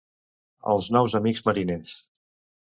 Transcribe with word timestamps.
Els 0.75 0.89
nous 0.95 1.17
amics 1.19 1.45
mariners. 1.49 1.95